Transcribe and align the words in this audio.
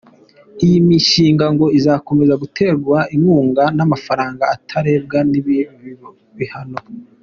Iyi 0.65 0.77
mishinga 0.87 1.45
ngo 1.53 1.65
izakomeza 1.77 2.33
guterwa 2.43 2.97
inkunga 3.15 3.63
n’amafaranga 3.77 4.43
atarebwa 4.55 5.17
n’ibi 5.29 5.57
bihano. 6.37 6.79